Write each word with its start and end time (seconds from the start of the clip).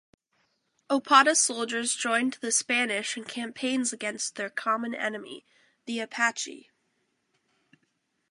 Opata 0.89 1.37
soldiers 1.37 1.93
joined 1.93 2.33
the 2.41 2.51
Spanish 2.51 3.15
in 3.15 3.23
campaigns 3.23 3.93
against 3.93 4.33
their 4.33 4.49
common 4.49 4.95
enemy, 4.95 5.45
the 5.85 5.99
Apache. 5.99 6.71